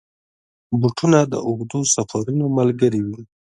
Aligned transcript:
بوټونه 0.79 1.19
د 1.31 1.33
اوږدو 1.47 1.79
سفرونو 1.95 2.45
ملګري 2.57 3.01
وي. 3.07 3.21